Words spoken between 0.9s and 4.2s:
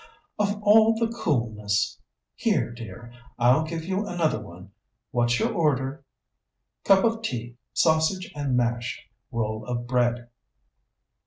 the coolness! Here, dear; I'll give you